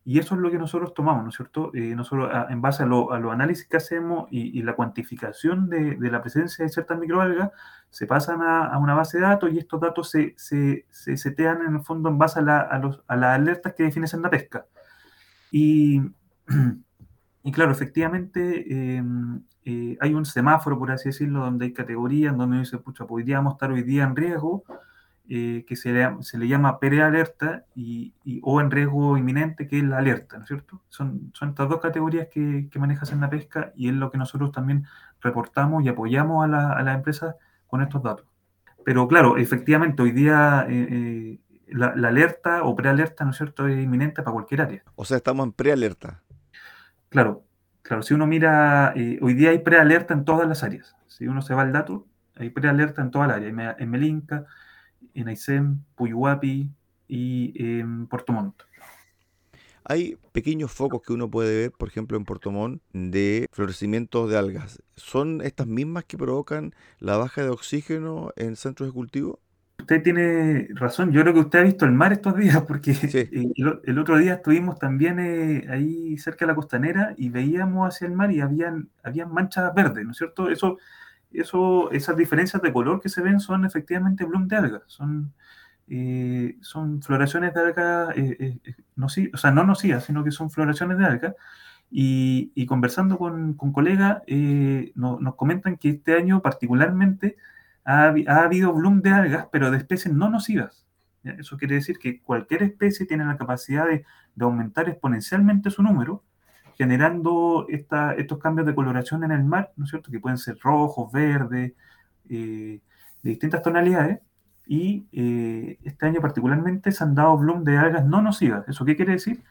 y 0.03 0.19
eso 0.19 0.35
es 0.35 0.41
lo 0.41 0.51
que 0.51 0.57
nosotros 0.57 0.93
tomamos, 0.93 1.23
¿no 1.23 1.29
es 1.29 1.35
cierto? 1.35 1.71
nosotros, 1.73 2.29
en 2.49 2.61
base 2.61 2.83
a, 2.83 2.85
los 2.87 3.31
análisis 3.31 3.67
que 3.67 3.77
hacemos 3.77 4.27
y, 4.31 4.61
la 4.63 4.75
cuantificación 4.75 5.69
de, 5.69 5.95
de, 5.95 6.11
la 6.11 6.21
presencia 6.21 6.65
de 6.65 6.69
ciertas 6.69 6.99
microalgas, 6.99 7.51
se 7.91 8.07
pasan 8.07 8.41
a, 8.41 8.65
a, 8.65 8.77
una 8.79 8.95
base 8.95 9.19
de 9.19 9.23
datos 9.23 9.53
y 9.53 9.59
estos 9.59 9.79
datos 9.79 10.09
se, 10.09 10.33
se, 10.37 10.85
se 10.89 11.15
setean 11.17 11.61
en 11.61 11.75
el 11.75 11.81
fondo 11.81 12.09
en 12.09 12.17
base 12.17 12.39
a, 12.39 12.43
la, 12.43 12.59
a, 12.59 12.79
los, 12.79 13.03
a 13.07 13.15
las 13.15 13.35
alertas 13.39 13.73
que 13.73 13.83
define 13.83 14.07
Cernapesca. 14.07 14.65
Y 15.51 16.01
y 17.43 17.51
claro, 17.51 17.71
efectivamente 17.71 18.95
em, 18.95 19.41
eh, 19.65 19.97
hay 19.99 20.13
un 20.13 20.25
semáforo, 20.25 20.77
por 20.77 20.91
así 20.91 21.09
decirlo, 21.09 21.41
donde 21.41 21.65
hay 21.65 21.73
categorías, 21.73 22.35
donde 22.35 22.59
dice, 22.59 22.77
pucha, 22.77 23.05
podríamos 23.05 23.53
estar 23.53 23.71
hoy 23.71 23.83
día 23.83 24.03
en 24.03 24.15
riesgo, 24.15 24.63
eh, 25.29 25.63
que 25.67 25.75
se 25.75 25.93
le, 25.93 26.09
se 26.21 26.37
le 26.37 26.47
llama 26.47 26.79
prealerta 26.79 27.63
y, 27.75 28.13
y, 28.25 28.41
o 28.43 28.59
en 28.59 28.71
riesgo 28.71 29.17
inminente, 29.17 29.67
que 29.67 29.77
es 29.77 29.83
la 29.83 29.99
alerta, 29.99 30.37
¿no 30.37 30.43
es 30.43 30.47
cierto? 30.47 30.81
Son, 30.89 31.31
son 31.33 31.49
estas 31.49 31.69
dos 31.69 31.79
categorías 31.79 32.27
que, 32.29 32.67
que 32.69 32.79
manejas 32.79 33.11
en 33.11 33.21
la 33.21 33.29
pesca 33.29 33.71
y 33.75 33.87
es 33.87 33.93
lo 33.93 34.11
que 34.11 34.17
nosotros 34.17 34.51
también 34.51 34.85
reportamos 35.21 35.85
y 35.85 35.89
apoyamos 35.89 36.43
a, 36.43 36.47
la, 36.47 36.73
a 36.73 36.83
las 36.83 36.95
empresas 36.95 37.35
con 37.67 37.81
estos 37.81 38.03
datos. 38.03 38.25
Pero 38.83 39.07
claro, 39.07 39.37
efectivamente, 39.37 40.01
hoy 40.01 40.11
día 40.11 40.65
eh, 40.67 41.39
la, 41.67 41.95
la, 41.95 42.09
alerta 42.09 42.63
o 42.63 42.75
prealerta, 42.75 43.23
¿no 43.23 43.31
es 43.31 43.37
cierto?, 43.37 43.67
es 43.67 43.81
inminente 43.81 44.23
para 44.23 44.33
cualquier 44.33 44.61
área. 44.63 44.83
O 44.95 45.05
sea, 45.05 45.17
estamos 45.17 45.45
en 45.45 45.53
prealerta. 45.53 46.21
Claro, 47.11 47.43
Claro, 47.91 48.03
si 48.03 48.13
uno 48.13 48.27
mira, 48.27 48.93
eh, 48.95 49.19
hoy 49.21 49.33
día 49.33 49.49
hay 49.49 49.59
prealerta 49.59 50.13
en 50.13 50.23
todas 50.23 50.47
las 50.47 50.63
áreas. 50.63 50.95
Si 51.07 51.27
uno 51.27 51.41
se 51.41 51.53
va 51.53 51.63
al 51.63 51.73
dato, 51.73 52.07
hay 52.35 52.49
prealerta 52.49 53.01
en 53.01 53.11
toda 53.11 53.25
el 53.25 53.31
área, 53.31 53.75
en 53.77 53.89
Melinca, 53.89 54.45
en 55.13 55.27
Aysén, 55.27 55.83
Puyuapi 55.95 56.71
y 57.07 57.53
en 57.79 58.07
Puerto 58.07 58.33
Montt. 58.33 58.61
Hay 59.83 60.17
pequeños 60.31 60.71
focos 60.71 61.01
que 61.01 61.11
uno 61.11 61.29
puede 61.29 61.63
ver, 61.63 61.71
por 61.71 61.89
ejemplo, 61.89 62.15
en 62.17 62.23
Puerto 62.23 62.51
Montt, 62.51 62.81
de 62.93 63.47
florecimientos 63.51 64.29
de 64.29 64.37
algas. 64.37 64.81
¿Son 64.95 65.41
estas 65.41 65.67
mismas 65.67 66.05
que 66.05 66.17
provocan 66.17 66.73
la 66.99 67.17
baja 67.17 67.41
de 67.41 67.49
oxígeno 67.49 68.31
en 68.35 68.55
centros 68.55 68.87
de 68.87 68.93
cultivo? 68.93 69.39
Usted 69.81 70.03
tiene 70.03 70.67
razón. 70.75 71.11
Yo 71.11 71.21
creo 71.21 71.33
que 71.33 71.39
usted 71.39 71.59
ha 71.59 71.63
visto 71.63 71.85
el 71.85 71.91
mar 71.91 72.13
estos 72.13 72.35
días, 72.35 72.61
porque 72.67 72.93
el, 73.83 73.99
otro 73.99 74.17
día 74.17 74.35
estuvimos 74.35 74.77
también 74.77 75.19
eh, 75.19 75.67
ahí 75.69 76.17
cerca 76.17 76.45
de 76.45 76.51
la 76.51 76.55
costanera 76.55 77.13
y 77.17 77.29
veíamos 77.29 77.87
hacia 77.87 78.07
el 78.07 78.13
mar 78.13 78.31
y 78.31 78.41
habían, 78.41 78.89
habían 79.03 79.33
manchas 79.33 79.73
verdes, 79.73 80.05
¿no 80.05 80.11
es 80.11 80.17
cierto? 80.17 80.49
Eso, 80.49 80.77
eso, 81.31 81.91
esas 81.91 82.15
diferencias 82.15 82.61
de 82.61 82.71
color 82.71 83.01
que 83.01 83.09
se 83.09 83.21
ven 83.21 83.39
son 83.39 83.65
efectivamente 83.65 84.23
bloom 84.23 84.47
de 84.47 84.55
algas. 84.55 84.83
Son, 84.87 85.33
eh, 85.87 86.57
son 86.61 87.01
floraciones 87.01 87.53
de 87.53 87.59
algas, 87.59 88.09
eh, 88.15 88.59
no, 88.95 89.07
o 89.07 89.37
sea, 89.37 89.51
no 89.51 89.63
nocivas, 89.63 90.05
sino 90.05 90.23
que 90.23 90.31
son 90.31 90.51
floraciones 90.51 90.97
de 90.99 91.05
algas. 91.05 91.35
Y, 91.93 92.65
conversando 92.67 93.17
con, 93.17 93.53
con 93.55 93.73
colegas, 93.73 94.21
nos 94.95 95.35
comentan 95.35 95.75
que 95.75 95.89
este 95.89 96.13
año 96.15 96.41
particularmente 96.41 97.35
ha, 97.83 98.07
habido 98.43 98.73
bloom 98.73 99.01
de 99.01 99.09
algas, 99.11 99.47
pero 99.51 99.71
de 99.71 99.77
especies 99.77 100.13
no 100.13 100.29
nocivas. 100.29 100.85
Eso 101.23 101.57
quiere 101.57 101.75
decir 101.75 101.99
que 101.99 102.21
cualquier 102.21 102.63
especie 102.63 103.05
tiene 103.05 103.25
la 103.25 103.37
capacidad 103.37 103.85
de, 103.87 104.05
aumentar 104.39 104.89
exponencialmente 104.89 105.69
su 105.69 105.83
número, 105.83 106.23
generando 106.75 107.67
estos 107.69 108.39
cambios 108.39 108.65
de 108.65 108.73
coloración 108.73 109.23
en 109.23 109.31
el 109.31 109.43
mar, 109.43 109.71
¿no 109.75 109.85
es 109.85 109.91
cierto? 109.91 110.09
Que 110.09 110.19
pueden 110.19 110.37
ser 110.37 110.57
rojos, 110.59 111.11
verdes, 111.11 111.73
eh, 112.29 112.81
de 113.21 113.29
distintas 113.29 113.61
tonalidades. 113.61 114.19
Y 114.65 115.05
eh, 115.11 115.77
este 115.83 116.05
año 116.05 116.21
particularmente 116.21 116.91
se 116.91 117.03
han 117.03 117.13
dado 117.13 117.37
bloom 117.37 117.63
de 117.63 117.77
algas 117.77 118.05
no 118.05 118.21
nocivas. 118.21 118.67
¿Eso 118.67 118.85
qué 118.85 118.95
quiere 118.95 119.13
decir? 119.13 119.43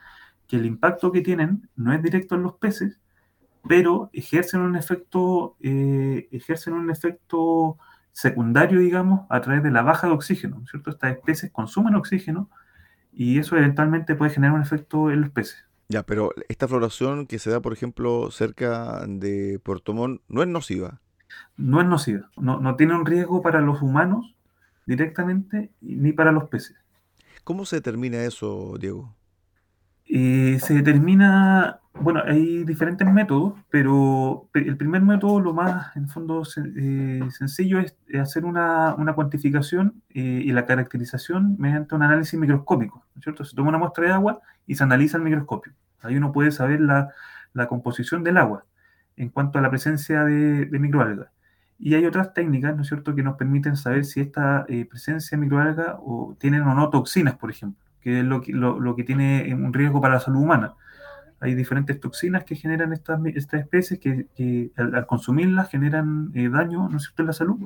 Que 0.48 0.56
el 0.56 0.66
impacto 0.66 1.12
que 1.12 1.20
tienen 1.20 1.68
no 1.76 1.92
es 1.92 2.02
directo 2.02 2.34
en 2.34 2.42
los 2.42 2.54
peces, 2.54 3.00
pero 3.68 4.10
ejercen 4.12 4.62
un 4.62 4.76
efecto, 4.76 5.56
eh, 5.60 6.28
ejercen 6.32 6.72
un 6.72 6.90
efecto 6.90 7.78
secundario, 8.12 8.80
digamos, 8.80 9.26
a 9.28 9.40
través 9.40 9.62
de 9.62 9.70
la 9.70 9.82
baja 9.82 10.06
de 10.06 10.12
oxígeno, 10.12 10.62
¿cierto? 10.70 10.90
Estas 10.90 11.12
especies 11.12 11.52
consumen 11.52 11.94
oxígeno 11.94 12.50
y 13.12 13.38
eso 13.38 13.56
eventualmente 13.56 14.14
puede 14.14 14.32
generar 14.32 14.54
un 14.54 14.62
efecto 14.62 15.10
en 15.10 15.22
los 15.22 15.30
peces. 15.30 15.64
Ya, 15.88 16.04
pero 16.04 16.32
esta 16.48 16.68
floración 16.68 17.26
que 17.26 17.38
se 17.38 17.50
da, 17.50 17.60
por 17.60 17.72
ejemplo, 17.72 18.30
cerca 18.30 19.04
de 19.08 19.60
Puerto 19.62 19.92
Montt, 19.92 20.22
¿no 20.28 20.42
es 20.42 20.48
nociva? 20.48 21.00
No 21.56 21.80
es 21.80 21.86
nociva, 21.86 22.30
no, 22.36 22.60
no 22.60 22.76
tiene 22.76 22.94
un 22.94 23.06
riesgo 23.06 23.42
para 23.42 23.60
los 23.60 23.82
humanos 23.82 24.34
directamente 24.86 25.70
ni 25.80 26.12
para 26.12 26.32
los 26.32 26.44
peces. 26.44 26.76
¿Cómo 27.44 27.64
se 27.64 27.76
determina 27.76 28.22
eso, 28.24 28.76
Diego? 28.78 29.14
Eh, 30.06 30.58
se 30.60 30.74
determina, 30.74 31.79
bueno, 31.94 32.22
hay 32.24 32.64
diferentes 32.64 33.06
métodos, 33.06 33.54
pero 33.68 34.48
el 34.54 34.76
primer 34.76 35.02
método, 35.02 35.40
lo 35.40 35.52
más 35.52 35.94
en 35.96 36.08
fondo 36.08 36.42
eh, 36.76 37.20
sencillo, 37.30 37.80
es 37.80 37.96
hacer 38.18 38.44
una, 38.44 38.94
cuantificación 39.14 40.02
eh, 40.10 40.42
y 40.44 40.52
la 40.52 40.66
caracterización 40.66 41.56
mediante 41.58 41.94
un 41.94 42.02
análisis 42.02 42.38
microscópico, 42.38 43.04
¿no 43.14 43.18
es 43.18 43.24
cierto? 43.24 43.44
Se 43.44 43.56
toma 43.56 43.70
una 43.70 43.78
muestra 43.78 44.04
de 44.04 44.12
agua 44.12 44.40
y 44.66 44.76
se 44.76 44.84
analiza 44.84 45.16
el 45.18 45.24
microscopio. 45.24 45.72
Ahí 46.02 46.16
uno 46.16 46.32
puede 46.32 46.52
saber 46.52 46.80
la, 46.80 47.12
composición 47.68 48.24
del 48.24 48.38
agua 48.38 48.64
en 49.16 49.28
cuanto 49.28 49.58
a 49.58 49.62
la 49.62 49.70
presencia 49.70 50.24
de, 50.24 50.66
de 50.66 50.78
microalgas. 50.78 51.28
Y 51.78 51.94
hay 51.94 52.06
otras 52.06 52.32
técnicas, 52.32 52.74
¿no 52.76 52.82
es 52.82 52.88
cierto?, 52.88 53.14
que 53.14 53.22
nos 53.22 53.36
permiten 53.36 53.76
saber 53.76 54.04
si 54.04 54.20
esta 54.20 54.64
presencia 54.88 55.36
de 55.36 55.42
microalgas 55.42 55.96
o 55.98 56.36
tienen 56.38 56.62
o 56.62 56.74
no 56.74 56.88
toxinas, 56.88 57.36
por 57.36 57.50
ejemplo 57.50 57.90
que 58.00 58.20
es 58.20 58.24
lo 58.24 58.40
que, 58.40 58.52
lo, 58.52 58.96
que 58.96 59.04
tiene 59.04 59.54
un 59.54 59.72
riesgo 59.72 60.00
para 60.00 60.14
la 60.14 60.20
salud 60.20 60.40
humana. 60.40 60.74
Hay 61.40 61.54
diferentes 61.54 61.98
toxinas 61.98 62.44
que 62.44 62.54
generan 62.54 62.92
estas, 62.92 63.18
estas 63.34 63.60
especies 63.62 63.98
que, 63.98 64.70
al, 64.76 65.06
consumirlas 65.06 65.70
generan 65.70 66.30
eh, 66.34 66.48
daño, 66.48 66.88
¿no 66.88 66.98
es 66.98 67.04
cierto?, 67.04 67.22
en 67.22 67.26
la 67.26 67.32
salud. 67.32 67.58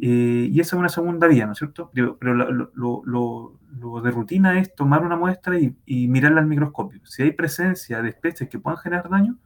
Eh, 0.00 0.48
y 0.50 0.60
esa 0.60 0.76
es 0.76 0.80
una 0.80 0.88
segunda 0.88 1.26
vía, 1.26 1.46
¿no 1.46 1.52
es 1.52 1.58
cierto? 1.58 1.90
Pero, 1.94 2.34
lo, 2.34 4.02
de 4.02 4.10
rutina 4.10 4.58
es 4.58 4.74
tomar 4.74 5.02
una 5.02 5.16
muestra 5.16 5.58
y, 5.58 5.76
y, 5.86 6.08
mirarla 6.08 6.40
al 6.40 6.46
microscopio. 6.46 7.00
Si 7.04 7.22
hay 7.22 7.32
presencia 7.32 8.02
de 8.02 8.10
especies 8.10 8.48
que 8.48 8.58
puedan 8.58 8.78
generar 8.78 9.08
daño, 9.08 9.36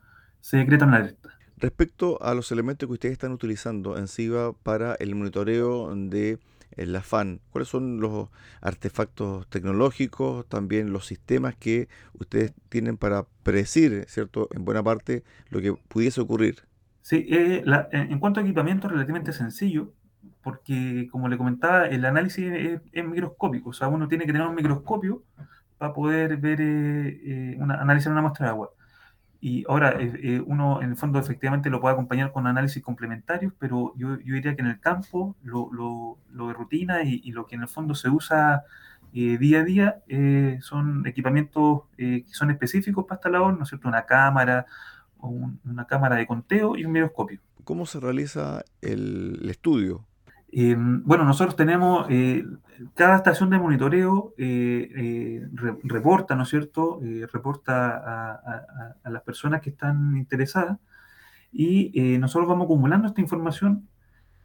se 0.40 0.56
decreta 0.56 0.86
una 0.86 0.96
alerta. 0.96 1.30
Respecto 1.56 2.22
a 2.22 2.34
los 2.34 2.50
elementos 2.52 2.86
que 2.86 2.92
ustedes 2.94 3.12
están 3.12 3.32
utilizando 3.32 3.98
en 3.98 4.08
SIVA 4.08 4.52
para 4.52 4.94
el 4.94 5.14
monitoreo 5.14 5.94
de 5.94 6.38
el 6.76 6.94
afán, 6.94 7.40
cuáles 7.50 7.68
son 7.68 8.00
los 8.00 8.28
artefactos 8.60 9.48
tecnológicos, 9.48 10.46
también 10.48 10.92
los 10.92 11.06
sistemas 11.06 11.54
que 11.56 11.88
ustedes 12.14 12.52
tienen 12.68 12.96
para 12.96 13.26
predecir, 13.42 14.04
¿cierto?, 14.08 14.48
en 14.52 14.64
buena 14.64 14.82
parte 14.82 15.24
lo 15.50 15.60
que 15.60 15.72
pudiese 15.72 16.20
ocurrir. 16.20 16.62
Sí, 17.02 17.26
eh, 17.30 17.64
en 17.92 18.18
cuanto 18.18 18.40
a 18.40 18.42
equipamiento, 18.42 18.88
relativamente 18.88 19.32
sencillo, 19.32 19.92
porque 20.42 21.08
como 21.10 21.28
le 21.28 21.36
comentaba, 21.36 21.86
el 21.86 22.04
análisis 22.04 22.52
es, 22.92 23.04
microscópico, 23.04 23.70
o 23.70 23.72
sea, 23.72 23.88
uno 23.88 24.08
tiene 24.08 24.26
que 24.26 24.32
tener 24.32 24.46
un 24.46 24.54
microscopio 24.54 25.22
para 25.78 25.92
poder 25.92 26.36
ver, 26.36 26.60
eh, 26.60 27.20
eh, 27.24 27.56
una, 27.58 27.74
analizar 27.80 28.12
una 28.12 28.22
muestra 28.22 28.46
de 28.46 28.50
agua. 28.50 28.70
Y 29.40 29.64
ahora 29.68 29.92
eh, 29.98 30.12
eh, 30.22 30.42
uno 30.46 30.82
en 30.82 30.90
el 30.90 30.96
fondo 30.96 31.18
efectivamente 31.18 31.70
lo 31.70 31.80
puede 31.80 31.94
acompañar 31.94 32.30
con 32.30 32.46
análisis 32.46 32.82
complementarios, 32.82 33.54
pero 33.58 33.94
yo, 33.96 34.18
yo 34.20 34.34
diría 34.34 34.54
que 34.54 34.60
en 34.60 34.68
el 34.68 34.80
campo 34.80 35.34
lo, 35.42 35.70
lo, 35.72 36.46
de 36.48 36.52
rutina 36.52 37.02
y, 37.02 37.30
lo 37.32 37.46
que 37.46 37.54
en 37.54 37.62
el 37.62 37.68
fondo 37.68 37.94
se 37.94 38.10
usa 38.10 38.64
eh, 39.14 39.38
día 39.38 39.60
a 39.60 39.64
día 39.64 40.02
son 40.60 41.06
equipamientos 41.06 41.82
que 41.96 42.24
son 42.28 42.50
específicos 42.50 43.06
para 43.06 43.16
esta 43.16 43.30
labor, 43.30 43.56
¿no 43.56 43.62
es 43.62 43.70
cierto? 43.70 43.88
Una 43.88 44.04
cámara, 44.04 44.66
o 45.18 45.28
una 45.64 45.86
cámara 45.86 46.16
de 46.16 46.26
conteo 46.26 46.76
y 46.76 46.84
un 46.84 46.92
microscopio. 46.92 47.40
¿Cómo 47.64 47.86
se 47.86 48.00
realiza 48.00 48.62
el 48.82 49.48
estudio? 49.48 50.04
Bueno, 50.52 51.24
nosotros 51.24 51.56
tenemos 51.56 52.06
cada 52.94 53.16
estación 53.16 53.50
de 53.50 53.58
monitoreo 53.58 54.34
eh, 54.38 54.90
eh, 54.96 55.48
reporta, 55.82 56.34
¿no 56.34 56.44
es 56.44 56.48
cierto? 56.48 57.00
Eh, 57.02 57.26
reporta 57.30 58.34
a, 59.04 59.10
las 59.10 59.22
personas 59.22 59.60
que 59.60 59.70
están 59.70 60.16
interesadas 60.16 60.78
y 61.52 62.16
nosotros 62.18 62.48
vamos 62.48 62.66
acumulando 62.66 63.08
esta 63.08 63.20
información, 63.20 63.88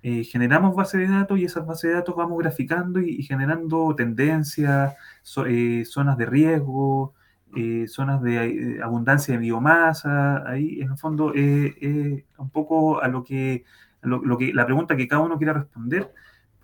generamos 0.01 0.75
bases 0.75 1.01
de 1.01 1.15
datos 1.15 1.39
y 1.39 1.45
esas 1.45 1.65
bases 1.65 1.89
de 1.89 1.95
datos 1.95 2.15
vamos 2.15 2.39
graficando 2.39 2.99
y, 2.99 3.21
generando 3.23 3.95
tendencias, 3.95 4.95
zonas 5.23 6.17
de 6.17 6.25
riesgo, 6.25 7.13
zonas 7.87 8.21
de 8.23 8.79
abundancia 8.83 9.35
de 9.35 9.39
biomasa. 9.39 10.49
Ahí, 10.49 10.81
en 10.81 10.91
el 10.91 10.97
fondo, 10.97 11.31
un 11.35 12.49
poco 12.51 13.01
a 13.01 13.07
lo 13.07 13.23
que, 13.23 13.65
lo 14.05 14.37
que 14.37 14.53
la 14.53 14.65
pregunta 14.65 14.95
que 14.95 15.07
cada 15.07 15.21
uno 15.23 15.37
quiera 15.37 15.53
responder 15.53 16.11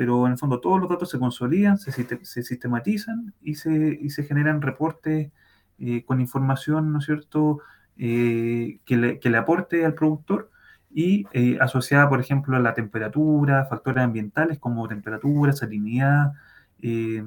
pero 0.02 0.26
en 0.26 0.32
el 0.32 0.38
fondo 0.40 0.60
todos 0.60 0.80
los 0.80 0.90
datos 0.90 1.12
se 1.12 1.20
consolidan, 1.20 1.78
se, 1.78 1.92
se 1.92 2.42
sistematizan 2.42 3.36
y 3.40 3.54
se, 3.54 4.00
y 4.02 4.10
se, 4.10 4.24
generan 4.24 4.60
reportes 4.60 5.32
eh, 5.78 6.04
con 6.06 6.20
información, 6.20 6.92
¿no 6.92 6.98
es 6.98 7.06
cierto?, 7.06 7.60
eh, 7.98 8.80
que, 8.84 8.98
le, 8.98 9.20
que, 9.20 9.30
le, 9.30 9.38
aporte 9.38 9.86
al 9.86 9.94
productor 9.94 10.50
y 10.90 11.28
eh, 11.34 11.60
asociada, 11.62 12.10
por 12.10 12.20
ejemplo, 12.20 12.58
a 12.58 12.60
la 12.60 12.74
temperatura, 12.74 13.66
factores 13.66 14.04
ambientales 14.04 14.58
como 14.58 14.88
temperatura, 14.88 15.54
salinidad 15.54 16.32
y, 16.80 17.20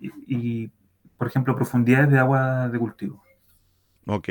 y, 0.00 0.70
por 1.18 1.26
ejemplo, 1.26 1.56
profundidades 1.56 2.10
de 2.10 2.18
agua 2.20 2.68
de 2.68 2.78
cultivo. 2.78 3.24
Ok, 4.06 4.28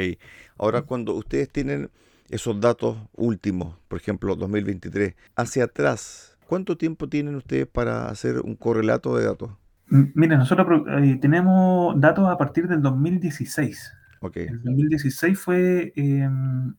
ahora 0.57 0.83
cuando 0.83 1.15
ustedes 1.15 1.49
tienen 1.49 1.89
esos 2.31 2.59
datos 2.59 2.97
últimos, 3.13 3.75
por 3.87 3.99
ejemplo, 3.99 4.35
2023, 4.35 5.15
hacia 5.35 5.65
atrás, 5.65 6.31
¿Cuánto 6.51 6.75
tiempo 6.75 7.07
tienen 7.07 7.35
ustedes 7.35 7.65
para 7.65 8.09
hacer 8.09 8.41
un 8.41 8.57
correlato 8.57 9.15
de 9.15 9.23
datos? 9.23 9.51
Miren, 9.87 10.39
nosotros 10.39 10.83
eh, 11.01 11.17
tenemos 11.21 11.97
datos 11.97 12.27
a 12.27 12.37
partir 12.37 12.67
del 12.67 12.81
2016. 12.81 13.93
Okay. 14.19 14.47
El 14.47 14.61
2016 14.61 15.39
fue 15.39 15.93
em, 15.95 16.73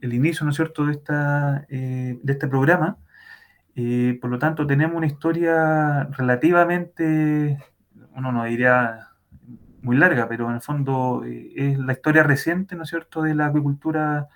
el 0.00 0.12
inicio, 0.12 0.44
¿no 0.44 0.50
es 0.50 0.56
cierto?, 0.56 0.84
de, 0.86 0.92
esta, 0.94 1.64
eh, 1.68 2.18
de 2.20 2.32
este 2.32 2.48
programa. 2.48 2.96
Eh, 3.76 4.18
por 4.20 4.32
lo 4.32 4.38
tanto, 4.40 4.66
tenemos 4.66 4.96
una 4.96 5.06
historia 5.06 6.08
relativamente, 6.10 7.56
uno 8.16 8.32
no 8.32 8.42
diría 8.46 9.10
muy 9.82 9.96
larga, 9.96 10.28
pero 10.28 10.48
en 10.48 10.54
el 10.54 10.60
fondo 10.60 11.22
es 11.24 11.78
la 11.78 11.92
historia 11.92 12.22
reciente, 12.22 12.76
¿no 12.76 12.84
es 12.84 12.88
cierto?, 12.88 13.22
de 13.22 13.34
la 13.34 13.46
acuicultura 13.46 14.28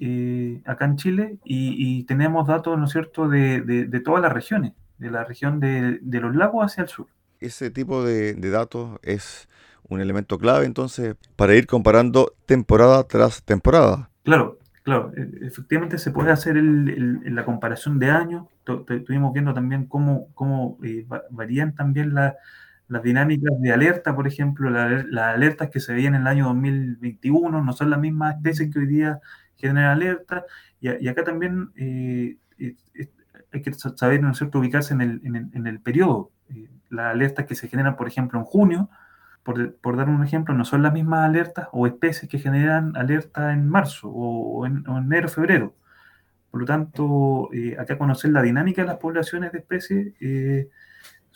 eh, 0.00 0.60
acá 0.64 0.84
en 0.84 0.96
Chile 0.96 1.38
y, 1.44 2.04
tenemos 2.04 2.46
datos, 2.46 2.78
¿no 2.78 2.84
es 2.84 2.92
cierto?, 2.92 3.28
de, 3.28 3.60
de, 3.62 4.00
todas 4.00 4.22
las 4.22 4.32
regiones, 4.32 4.74
de 4.98 5.10
la 5.10 5.24
región 5.24 5.58
de, 5.58 5.98
los 6.02 6.36
lagos 6.36 6.64
hacia 6.64 6.82
el 6.82 6.88
sur. 6.88 7.08
Ese 7.40 7.70
tipo 7.70 8.04
de, 8.04 8.34
datos 8.34 8.98
es 9.02 9.48
un 9.88 10.00
elemento 10.00 10.38
clave 10.38 10.66
entonces 10.66 11.16
para 11.34 11.54
ir 11.54 11.66
comparando 11.66 12.32
temporada 12.46 13.02
tras 13.04 13.42
temporada. 13.42 14.10
Claro, 14.22 14.58
claro, 14.84 15.12
e, 15.16 15.46
efectivamente 15.46 15.98
se 15.98 16.12
puede 16.12 16.30
hacer 16.30 16.56
la 16.56 17.44
comparación 17.44 17.98
de 17.98 18.10
años. 18.10 18.46
Estuvimos 18.88 19.32
viendo 19.32 19.52
también 19.52 19.86
cómo, 19.86 20.28
cómo 20.34 20.78
eh, 20.84 21.06
varían 21.30 21.74
también 21.74 22.14
las 22.88 23.02
dinámicas 23.02 23.52
de 23.60 23.72
alerta, 23.72 24.16
por 24.16 24.26
ejemplo, 24.26 24.70
las 24.70 25.34
alertas 25.34 25.70
que 25.70 25.80
se 25.80 25.92
veían 25.92 26.14
en 26.14 26.22
el 26.22 26.26
año 26.26 26.46
2021 26.46 27.62
no 27.62 27.72
son 27.72 27.90
las 27.90 28.00
mismas 28.00 28.36
especies 28.36 28.72
que 28.72 28.78
hoy 28.78 28.86
día 28.86 29.20
generan 29.56 29.90
alertas. 29.90 30.44
Y, 30.80 31.08
acá 31.08 31.22
también 31.24 31.70
eh, 31.76 32.36
hay 33.52 33.62
que 33.62 33.72
saber, 33.74 34.22
¿no 34.22 34.30
es 34.30 34.38
cierto?, 34.38 34.58
ubicarse 34.58 34.94
en 34.94 35.00
el, 35.00 35.20
en 35.24 35.66
el, 35.66 35.80
periodo. 35.80 36.32
Eh, 36.48 36.68
las 36.88 37.12
alertas 37.12 37.46
que 37.46 37.54
se 37.54 37.68
generan, 37.68 37.96
por 37.96 38.08
ejemplo, 38.08 38.38
en 38.38 38.44
junio, 38.44 38.90
por, 39.80 39.96
dar 39.96 40.08
un 40.08 40.22
ejemplo, 40.22 40.54
no 40.54 40.64
son 40.64 40.82
las 40.82 40.92
mismas 40.92 41.24
alertas 41.24 41.68
o 41.72 41.86
especies 41.86 42.30
que 42.30 42.38
generan 42.38 42.94
alerta 42.96 43.52
en 43.52 43.68
marzo 43.68 44.08
o 44.10 44.66
en, 44.66 44.84
enero, 44.86 45.28
febrero. 45.28 45.74
Por 46.50 46.60
lo 46.60 46.66
tanto, 46.66 47.48
eh, 47.52 47.76
acá 47.78 47.96
conocer 47.98 48.30
la 48.30 48.42
dinámica 48.42 48.82
de 48.82 48.88
las 48.88 48.98
poblaciones 48.98 49.52
de 49.52 49.58
especies 49.58 50.14
eh, 50.20 50.68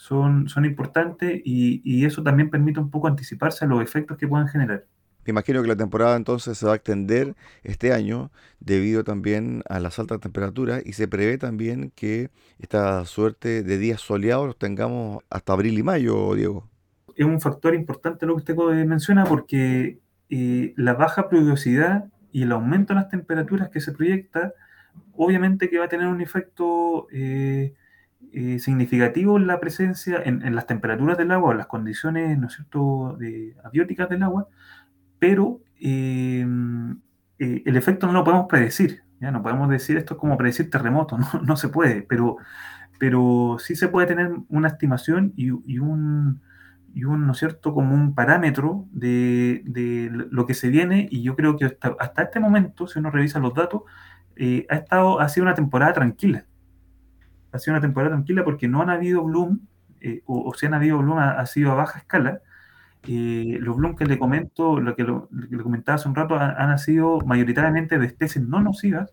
son, 0.02 0.48
son 0.48 0.64
importantes 0.64 1.40
y, 1.44 1.80
y, 1.84 2.04
eso 2.04 2.22
también 2.22 2.50
permite 2.50 2.80
un 2.80 2.90
poco 2.90 3.06
anticiparse 3.06 3.64
a 3.64 3.68
los 3.68 3.82
efectos 3.82 4.16
que 4.16 4.26
puedan 4.26 4.48
generar. 4.48 4.84
Me 5.24 5.30
imagino 5.30 5.62
que 5.62 5.68
la 5.68 5.76
temporada 5.76 6.16
entonces 6.16 6.58
se 6.58 6.66
va 6.66 6.72
a 6.72 6.76
extender 6.76 7.36
este 7.62 7.92
año 7.92 8.32
debido 8.58 9.04
también 9.04 9.62
a 9.68 9.78
las 9.78 10.00
altas 10.00 10.18
temperaturas 10.18 10.82
y 10.84 10.94
se 10.94 11.06
prevé 11.06 11.38
también 11.38 11.92
que 11.94 12.30
esta 12.58 13.04
suerte 13.04 13.62
de 13.62 13.78
días 13.78 14.00
soleados 14.00 14.46
los 14.46 14.58
tengamos 14.58 15.22
hasta 15.30 15.52
abril 15.52 15.78
y 15.78 15.82
mayo, 15.84 16.34
Diego 16.34 16.72
es 17.16 17.26
un 17.26 17.40
factor 17.40 17.74
importante 17.74 18.26
lo 18.26 18.34
que 18.34 18.52
usted 18.52 18.86
menciona 18.86 19.24
porque 19.24 19.98
eh, 20.30 20.74
la 20.76 20.94
baja 20.94 21.28
pluviosidad 21.28 22.06
y 22.32 22.42
el 22.42 22.52
aumento 22.52 22.94
de 22.94 23.00
las 23.00 23.08
temperaturas 23.08 23.68
que 23.68 23.80
se 23.80 23.92
proyecta, 23.92 24.54
obviamente 25.14 25.68
que 25.68 25.78
va 25.78 25.86
a 25.86 25.88
tener 25.88 26.06
un 26.06 26.20
efecto 26.20 27.06
eh, 27.12 27.74
eh, 28.32 28.58
significativo 28.58 29.38
la 29.38 29.60
presencia, 29.60 30.22
en, 30.24 30.54
las 30.54 30.66
temperaturas 30.66 31.18
del 31.18 31.30
agua, 31.30 31.52
en 31.52 31.58
las 31.58 31.66
condiciones, 31.66 32.38
¿no 32.38 32.46
es 32.46 32.54
cierto?, 32.54 33.16
de, 33.18 33.56
abióticas 33.64 34.08
del 34.08 34.22
agua, 34.22 34.48
pero 35.18 35.60
el 35.78 36.96
efecto 37.76 38.06
no 38.06 38.12
lo 38.12 38.24
podemos 38.24 38.46
predecir, 38.48 39.02
¿ya? 39.20 39.30
No 39.30 39.42
podemos 39.42 39.68
decir 39.68 39.96
esto 39.96 40.14
es 40.14 40.20
como 40.20 40.36
predecir 40.36 40.70
terremotos, 40.70 41.18
no, 41.34 41.42
no 41.42 41.56
se 41.56 41.68
puede, 41.68 42.02
pero, 42.02 42.36
pero 42.98 43.56
sí 43.58 43.74
se 43.76 43.88
puede 43.88 44.06
tener 44.06 44.30
una 44.48 44.68
estimación 44.68 45.32
y 45.36 45.50
un 45.50 46.40
y 46.94 47.04
un, 47.04 47.26
¿no 47.26 47.32
es 47.32 47.38
cierto?, 47.38 47.72
como 47.74 47.94
un 47.94 48.14
parámetro 48.14 48.86
de, 48.92 49.62
lo 50.30 50.46
que 50.46 50.54
se 50.54 50.68
viene, 50.68 51.08
y 51.10 51.22
yo 51.22 51.36
creo 51.36 51.56
que 51.56 51.76
hasta, 51.98 52.22
este 52.22 52.40
momento, 52.40 52.86
si 52.86 52.98
uno 52.98 53.10
revisa 53.10 53.38
los 53.38 53.54
datos, 53.54 53.82
eh, 54.36 54.66
ha, 54.70 54.76
estado, 54.76 55.20
ha 55.20 55.28
sido 55.28 55.44
una 55.44 55.54
temporada 55.54 55.92
tranquila. 55.94 56.46
Ha 57.52 57.58
sido 57.58 57.74
una 57.74 57.80
temporada 57.80 58.14
tranquila 58.14 58.44
porque 58.44 58.68
no 58.68 58.82
han 58.82 58.90
habido 58.90 59.22
bloom, 59.24 59.60
eh, 60.00 60.22
o, 60.26 60.52
si 60.54 60.66
han 60.66 60.74
habido 60.74 60.98
bloom, 60.98 61.18
ha, 61.18 61.46
sido 61.46 61.72
a 61.72 61.74
baja 61.74 62.00
escala. 62.00 62.40
Eh, 63.06 63.58
los 63.60 63.76
bloom 63.76 63.96
que 63.96 64.06
le 64.06 64.18
comento, 64.18 64.80
lo 64.80 64.94
que, 64.96 65.04
le 65.04 65.62
comentaba 65.62 65.96
hace 65.96 66.08
un 66.08 66.14
rato, 66.14 66.36
han, 66.36 66.50
han 66.56 66.78
sido 66.78 67.20
mayoritariamente 67.20 67.98
de 67.98 68.06
especies 68.06 68.44
no 68.46 68.60
nocivas, 68.60 69.12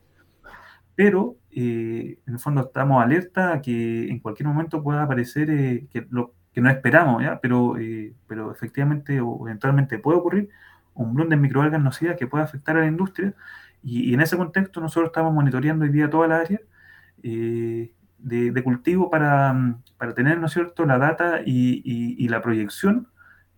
pero 0.95 1.37
en 1.51 2.17
el 2.27 2.39
fondo 2.39 2.61
estamos 2.61 3.03
alerta 3.03 3.53
a 3.53 3.61
que 3.61 4.09
en 4.09 4.19
cualquier 4.19 4.47
momento 4.47 4.83
pueda 4.83 5.03
aparecer 5.03 5.47
que 5.87 6.07
lo, 6.09 6.33
que 6.53 6.61
no 6.61 6.69
esperamos, 6.69 7.23
¿ya? 7.23 7.39
Pero, 7.41 7.77
eh, 7.77 8.13
pero 8.27 8.51
efectivamente 8.51 9.21
o 9.21 9.47
eventualmente 9.47 9.99
puede 9.99 10.17
ocurrir 10.19 10.49
un 10.93 11.13
bloom 11.13 11.29
de 11.29 11.37
microalgas 11.37 11.81
nocivas 11.81 12.17
que 12.17 12.27
puede 12.27 12.43
afectar 12.43 12.77
a 12.77 12.81
la 12.81 12.87
industria 12.87 13.33
y, 13.83 14.13
en 14.13 14.21
ese 14.21 14.37
contexto 14.37 14.81
nosotros 14.81 15.09
estamos 15.09 15.33
monitoreando 15.33 15.85
hoy 15.85 15.91
día 15.91 16.09
toda 16.09 16.27
la 16.27 16.37
área 16.37 16.59
eh, 17.23 17.91
de, 18.19 18.63
cultivo 18.63 19.09
para, 19.09 19.75
para, 19.97 20.13
tener, 20.13 20.39
¿no 20.39 20.47
es 20.47 20.53
cierto?, 20.53 20.85
la 20.85 20.97
data 20.97 21.41
y, 21.45 22.27
la 22.27 22.41
proyección 22.41 23.07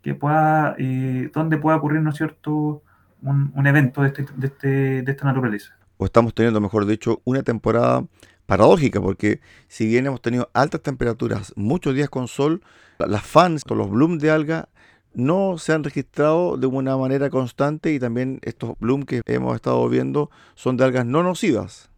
que 0.02 0.16
pueda, 0.16 0.76
eh, 0.78 1.30
donde 1.34 1.58
pueda 1.58 1.78
ocurrir, 1.78 2.02
¿no 2.02 2.12
es 2.12 2.18
cierto?, 2.18 2.84
un, 3.22 3.52
un 3.56 3.68
evento 3.68 4.02
de, 4.02 4.08
este, 4.08 4.26
de, 4.36 4.48
este, 4.48 4.68
de 5.04 5.12
esta 5.12 5.26
naturaleza. 5.26 5.76
O 5.98 6.06
estamos 6.06 6.34
teniendo, 6.34 6.60
mejor 6.60 6.86
dicho, 6.86 7.22
una 7.24 7.44
temporada 7.44 8.04
paradójica, 8.48 9.00
porque 9.00 9.40
si 9.68 9.86
bien 9.86 10.08
hemos 10.08 10.22
tenido 10.22 10.50
altas 10.54 10.82
temperaturas, 10.82 11.54
muchos 11.56 11.94
días 11.94 12.10
con 12.10 12.28
sol, 12.28 12.62
las 13.00 13.24
fans 13.24 13.64
o 13.70 13.76
los 13.76 13.90
blooms 13.90 14.22
de 14.22 14.32
alga 14.32 14.70
no 15.14 15.58
se 15.58 15.74
han 15.74 15.84
registrado 15.84 16.58
de 16.58 16.68
una 16.68 16.98
manera 16.98 17.30
constante 17.30 17.94
y 17.94 18.00
también 18.00 18.40
estos 18.44 18.78
blooms 18.80 19.06
que 19.06 19.22
hemos 19.26 19.56
estado 19.56 19.88
viendo 19.90 20.32
son 20.56 20.78
de 20.78 20.86
algas 20.86 21.06
no 21.06 21.24
nocivas. 21.24 21.90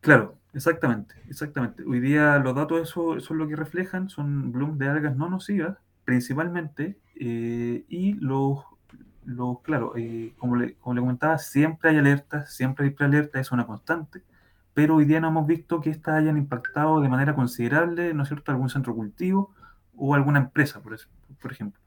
Claro, 0.00 0.39
exactamente, 0.54 1.14
exactamente. 1.28 1.84
Hoy 1.84 2.00
día 2.00 2.38
los 2.38 2.54
datos 2.54 2.80
eso, 2.80 3.16
eso 3.16 3.34
es 3.34 3.38
lo 3.38 3.48
que 3.48 3.56
reflejan, 3.56 4.08
son 4.08 4.52
blooms 4.52 4.78
de 4.78 4.88
algas 4.88 5.16
no 5.16 5.28
nocivas 5.28 5.76
principalmente 6.04 6.98
eh, 7.16 7.84
y 7.88 8.14
los, 8.14 8.64
los 9.24 9.60
claro, 9.60 9.92
eh, 9.96 10.32
como, 10.38 10.56
le, 10.56 10.74
como 10.74 10.94
le 10.94 11.00
comentaba, 11.00 11.38
siempre 11.38 11.90
hay 11.90 11.98
alertas, 11.98 12.52
siempre 12.54 12.86
hay 12.86 12.90
prealertas, 12.92 13.40
es 13.42 13.52
una 13.52 13.66
constante 13.66 14.22
pero 14.74 14.96
hoy 14.96 15.04
día 15.04 15.20
no 15.20 15.28
hemos 15.28 15.46
visto 15.46 15.80
que 15.80 15.90
estas 15.90 16.14
hayan 16.14 16.36
impactado 16.36 17.00
de 17.00 17.08
manera 17.08 17.34
considerable, 17.34 18.14
¿no 18.14 18.22
es 18.22 18.28
cierto?, 18.28 18.52
algún 18.52 18.70
centro 18.70 18.94
cultivo 18.94 19.52
o 19.96 20.14
alguna 20.14 20.38
empresa, 20.38 20.80
por, 20.80 20.96
por 21.40 21.52
ejemplo. 21.52 21.80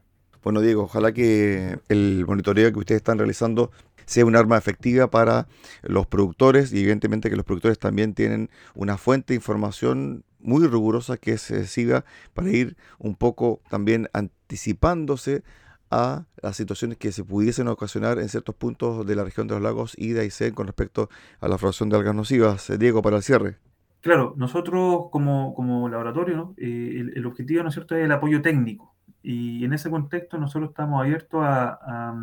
Bueno, 0.44 0.60
Diego, 0.60 0.84
ojalá 0.84 1.14
que 1.14 1.80
el 1.88 2.26
monitoreo 2.28 2.72
que 2.72 2.80
ustedes 2.80 3.00
están 3.00 3.18
realizando 3.18 3.72
sea 4.06 4.26
un 4.26 4.36
arma 4.36 4.58
efectiva 4.58 5.10
para 5.10 5.48
los 5.82 6.08
productores 6.08 6.74
y 6.74 6.80
evidentemente 6.80 7.30
que 7.30 7.36
los 7.36 7.46
productores 7.46 7.80
también 7.80 8.14
tienen 8.14 8.50
una 8.76 8.98
fuente 8.98 9.34
de 9.34 9.36
información 9.36 10.24
muy 10.40 10.68
rigurosa 10.68 11.18
que 11.18 11.38
se 11.38 11.66
siga 11.68 12.06
para 12.34 12.50
ir 12.50 12.76
un 13.00 13.16
poco 13.16 13.62
también 13.70 14.10
anticipándose 14.14 15.44
a 15.90 16.26
las 16.42 16.58
situaciones 16.58 16.98
que 16.98 17.12
se 17.12 17.24
pudiesen 17.24 17.68
ocasionar 17.68 18.18
en 18.18 18.28
ciertos 18.28 18.56
puntos 18.56 19.06
de 19.06 19.16
la 19.16 19.24
región 19.24 19.48
de 19.48 19.54
los 19.54 19.64
lagos 19.64 19.94
y 19.98 20.10
de 20.14 20.22
Aysén 20.22 20.54
con 20.54 20.66
respecto 20.66 21.10
a 21.40 21.48
la 21.48 21.58
formación 21.58 21.90
de 21.90 21.98
algas 21.98 22.16
nocivas. 22.16 22.70
Eh, 22.70 22.78
Diego, 22.80 23.02
para 23.02 23.18
el 23.18 23.24
cierre. 23.24 23.58
Claro, 24.02 24.34
nosotros 24.36 25.06
como, 25.12 25.54
como 25.54 25.88
laboratorio, 25.88 26.56
eh, 26.58 27.06
el, 27.16 27.26
objetivo 27.26 27.64
¿no 27.64 27.70
es 27.70 27.76
cierto? 27.76 27.96
es 27.96 28.04
el 28.04 28.12
apoyo 28.12 28.42
técnico 28.42 28.94
y 29.22 29.64
en 29.64 29.72
ese 29.72 29.90
contexto 29.90 30.38
nosotros 30.38 30.72
estamos 30.72 31.02
abiertos 31.02 31.40
a, 31.42 32.14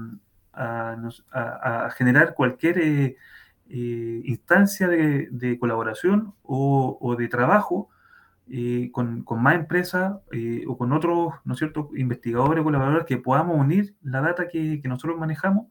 generar 1.97 2.35
cualquier 2.35 2.79
eh, 2.79 3.17
instancia 4.25 4.89
de, 4.89 5.59
colaboración 5.59 6.35
o, 6.43 7.17
de 7.19 7.29
trabajo 7.29 7.89
eh, 8.49 8.91
con, 8.93 9.25
más 9.39 9.55
empresas 9.55 10.19
eh, 10.33 10.65
o 10.67 10.77
con 10.77 10.93
otros, 10.93 11.35
¿no 11.45 11.55
es 11.55 11.59
cierto?, 11.61 11.91
investigadores 11.97 12.63
o 12.63 12.65
colaboradores 12.65 13.07
que 13.07 13.17
podamos 13.19 13.57
unir 13.57 13.95
la 14.03 14.21
data 14.21 14.49
que, 14.49 14.81
nosotros 14.85 15.19
manejamos 15.19 15.69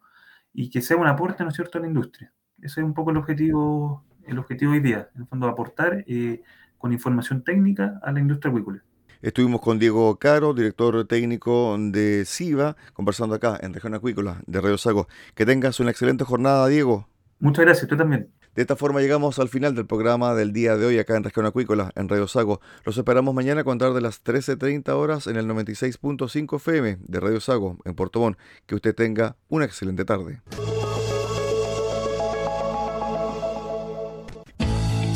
y 0.53 0.69
que 0.69 0.81
sea 0.81 0.97
un 0.97 1.07
aporte, 1.07 1.43
¿no 1.43 1.49
es 1.49 1.55
cierto?, 1.55 1.77
a 1.77 1.81
la 1.81 1.87
industria. 1.87 2.31
Ese 2.61 2.79
es 2.81 2.85
un 2.85 2.93
poco 2.93 3.11
el 3.11 3.17
objetivo, 3.17 4.05
el 4.25 4.39
objetivo 4.39 4.71
hoy 4.71 4.79
día, 4.79 5.09
en 5.15 5.27
fondo, 5.27 5.47
aportar 5.47 6.05
eh, 6.07 6.41
con 6.77 6.93
información 6.93 7.43
técnica 7.43 7.99
a 8.01 8.11
la 8.13 8.19
industria 8.21 8.49
acuícola. 8.49 8.83
Estuvimos 9.21 9.59
con 9.59 9.79
Diego 9.79 10.15
Caro, 10.17 10.53
director 10.53 11.05
técnico 11.05 11.75
de 11.77 12.23
SIVA, 12.25 12.77
conversando 12.93 13.35
acá 13.35 13.59
en 13.61 13.73
Región 13.73 13.93
Acuícola 13.93 14.41
de 14.47 14.61
Radio 14.61 14.77
Sago. 14.77 15.09
Que 15.35 15.45
tengas 15.45 15.81
una 15.81 15.91
excelente 15.91 16.23
jornada, 16.23 16.67
Diego. 16.67 17.09
Muchas 17.39 17.65
gracias, 17.65 17.89
tú 17.89 17.97
también. 17.97 18.31
De 18.55 18.61
esta 18.61 18.77
forma 18.77 19.01
llegamos 19.01 19.37
al 19.39 19.49
final 19.49 19.75
del 19.75 19.85
programa 19.85 20.33
del 20.35 20.53
día 20.53 20.77
de 20.77 20.85
hoy 20.85 20.99
acá 20.99 21.17
en 21.17 21.23
Región 21.25 21.45
Acuícola, 21.45 21.91
en 21.95 22.07
Radio 22.07 22.27
Sago. 22.27 22.61
Los 22.85 22.97
esperamos 22.97 23.35
mañana 23.35 23.61
a 23.61 23.63
contar 23.65 23.93
de 23.93 24.01
las 24.01 24.23
13.30 24.23 24.89
horas 24.91 25.27
en 25.27 25.35
el 25.35 25.45
96.5 25.47 26.55
FM 26.55 26.99
de 27.01 27.19
Radio 27.19 27.41
Sago, 27.41 27.77
en 27.83 27.95
Puerto 27.95 28.21
Montt. 28.21 28.37
Que 28.65 28.75
usted 28.75 28.95
tenga 28.95 29.35
una 29.49 29.65
excelente 29.65 30.05
tarde. 30.05 30.41